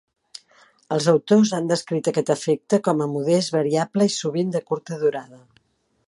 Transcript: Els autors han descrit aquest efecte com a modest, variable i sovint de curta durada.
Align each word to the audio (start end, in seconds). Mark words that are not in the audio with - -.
Els 0.95 1.07
autors 1.11 1.51
han 1.57 1.67
descrit 1.71 2.09
aquest 2.11 2.31
efecte 2.35 2.79
com 2.87 3.03
a 3.05 3.09
modest, 3.11 3.53
variable 3.59 4.07
i 4.11 4.15
sovint 4.15 4.55
de 4.57 4.63
curta 4.71 4.99
durada. 5.03 5.39